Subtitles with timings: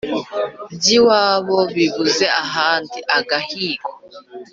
[0.75, 3.89] by'iwabo bibuze ahandi (agahigo)